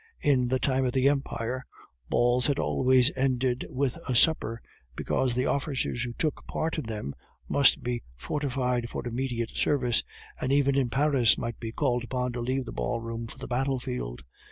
[0.21, 1.63] In the time of the Empire,
[2.09, 4.59] balls had always ended with a supper,
[4.95, 7.13] because the officers who took part in them
[7.47, 10.03] must be fortified for immediate service,
[10.39, 14.23] and even in Paris might be called upon to leave the ballroom for the battlefield.